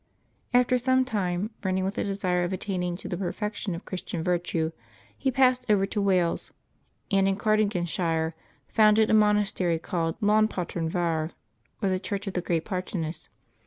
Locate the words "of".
2.43-2.51, 3.75-3.85, 12.25-12.33